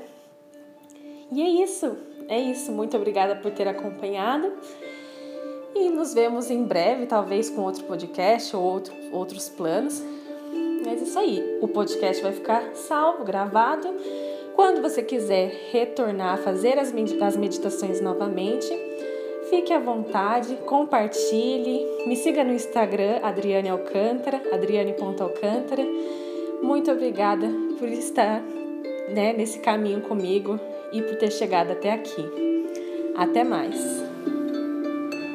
E 1.30 1.40
é 1.40 1.48
isso, 1.48 1.96
é 2.28 2.36
isso. 2.36 2.72
Muito 2.72 2.96
obrigada 2.96 3.36
por 3.36 3.52
ter 3.52 3.68
acompanhado. 3.68 4.52
E 5.72 5.88
nos 5.88 6.12
vemos 6.12 6.50
em 6.50 6.64
breve, 6.64 7.06
talvez 7.06 7.48
com 7.48 7.62
outro 7.62 7.84
podcast 7.84 8.56
ou 8.56 8.62
outro, 8.64 8.92
outros 9.12 9.48
planos. 9.48 10.02
Mas 10.84 11.00
é 11.00 11.04
isso 11.04 11.16
aí. 11.16 11.58
O 11.62 11.68
podcast 11.68 12.20
vai 12.20 12.32
ficar 12.32 12.74
salvo, 12.74 13.22
gravado. 13.22 13.86
Quando 14.56 14.82
você 14.82 15.00
quiser 15.00 15.68
retornar, 15.70 16.38
fazer 16.38 16.76
as 16.76 16.90
meditações 16.90 18.00
novamente, 18.00 18.68
fique 19.48 19.72
à 19.72 19.78
vontade, 19.78 20.56
compartilhe, 20.66 21.86
me 22.04 22.16
siga 22.16 22.42
no 22.42 22.52
Instagram, 22.52 23.20
Adriane 23.22 23.68
Alcântara, 23.68 24.42
adriane.alcântara. 24.52 25.86
Muito 26.60 26.90
obrigada 26.90 27.48
por 27.78 27.88
estar 27.88 28.42
né, 29.10 29.32
nesse 29.32 29.58
caminho 29.58 30.00
comigo 30.02 30.58
e 30.92 31.02
por 31.02 31.16
ter 31.16 31.30
chegado 31.30 31.70
até 31.70 31.92
aqui. 31.92 32.24
Até 33.16 33.44
mais! 33.44 34.07